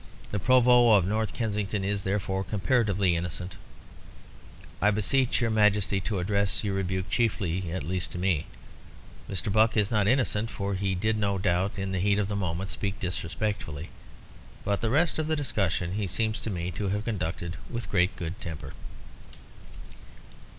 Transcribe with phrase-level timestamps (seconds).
[0.31, 3.53] The Provost of North Kensington is, therefore, comparatively innocent.
[4.81, 8.47] I beseech your Majesty to address your rebuke chiefly, at least, to me.
[9.29, 9.53] Mr.
[9.53, 12.71] Buck is not innocent, for he did no doubt, in the heat of the moment,
[12.71, 13.91] speak disrespectfully.
[14.65, 18.15] But the rest of the discussion he seems to me to have conducted with great
[18.15, 18.73] good temper."